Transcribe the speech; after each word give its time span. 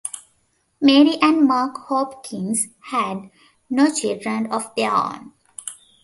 Mary 0.81 1.15
and 1.21 1.45
Mark 1.47 1.77
Hopkins 1.87 2.69
had 2.85 3.29
no 3.69 3.93
children 3.93 4.51
of 4.51 4.73
their 4.75 4.89
own. 4.91 5.31